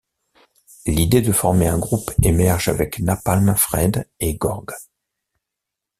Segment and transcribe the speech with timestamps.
[0.87, 4.71] L'idée de former un groupe émerge avec Napalm Fred et Gorg.